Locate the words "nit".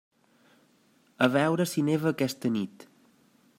2.59-2.89